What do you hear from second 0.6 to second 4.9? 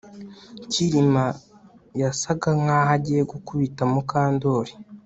Kirima yasaga nkaho agiye gukubita Mukandoli